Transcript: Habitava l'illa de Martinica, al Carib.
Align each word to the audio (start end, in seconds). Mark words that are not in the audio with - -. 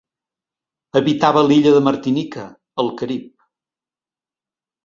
Habitava 0.99 1.43
l'illa 1.51 1.73
de 1.75 1.83
Martinica, 1.89 2.47
al 2.85 2.93
Carib. 3.03 3.29